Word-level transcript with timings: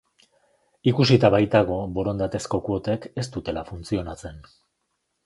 Ikusita 0.91 1.29
baitago 1.35 1.77
borondatezko 1.97 2.61
kuotek 2.69 3.05
ez 3.25 3.27
dutela 3.37 3.65
funtzionatzen. 3.69 4.41